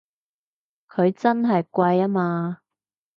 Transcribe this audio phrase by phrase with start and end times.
[0.89, 2.61] 佢真係貴吖嘛！